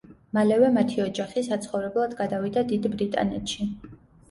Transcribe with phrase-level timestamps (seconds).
[0.35, 3.71] მალევე მათი ოჯახი საცხოვრებლად გადავიდა დიდ ბრიტანეთში.